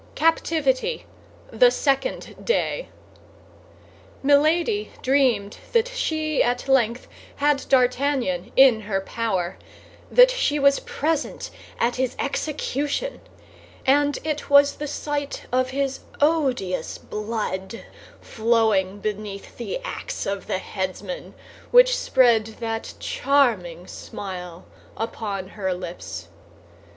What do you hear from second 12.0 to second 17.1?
execution; and it was the sight of his odious